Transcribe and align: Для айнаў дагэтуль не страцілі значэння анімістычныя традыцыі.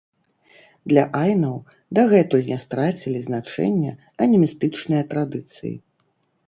Для 0.91 1.03
айнаў 1.23 1.57
дагэтуль 1.99 2.47
не 2.55 2.59
страцілі 2.65 3.19
значэння 3.29 3.91
анімістычныя 4.27 5.03
традыцыі. 5.15 5.75